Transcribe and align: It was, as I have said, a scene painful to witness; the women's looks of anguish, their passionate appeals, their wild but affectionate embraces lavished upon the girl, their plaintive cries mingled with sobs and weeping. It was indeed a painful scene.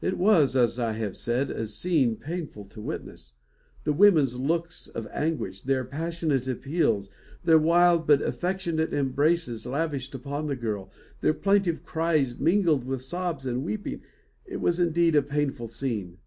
It 0.00 0.18
was, 0.18 0.56
as 0.56 0.76
I 0.76 0.94
have 0.94 1.16
said, 1.16 1.48
a 1.48 1.68
scene 1.68 2.16
painful 2.16 2.64
to 2.64 2.80
witness; 2.80 3.34
the 3.84 3.92
women's 3.92 4.36
looks 4.40 4.88
of 4.88 5.06
anguish, 5.12 5.62
their 5.62 5.84
passionate 5.84 6.48
appeals, 6.48 7.10
their 7.44 7.56
wild 7.60 8.08
but 8.08 8.20
affectionate 8.20 8.92
embraces 8.92 9.66
lavished 9.66 10.16
upon 10.16 10.48
the 10.48 10.56
girl, 10.56 10.90
their 11.20 11.32
plaintive 11.32 11.84
cries 11.84 12.40
mingled 12.40 12.82
with 12.82 13.02
sobs 13.02 13.46
and 13.46 13.62
weeping. 13.64 14.02
It 14.46 14.56
was 14.60 14.80
indeed 14.80 15.14
a 15.14 15.22
painful 15.22 15.68
scene. 15.68 16.18